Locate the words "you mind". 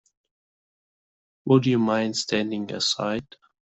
1.67-2.17